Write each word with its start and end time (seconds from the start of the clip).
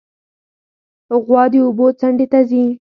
غوا 1.25 1.43
د 1.51 1.53
اوبو 1.65 1.87
څنډې 1.99 2.25
ته 2.31 2.39
ځي. 2.49 2.63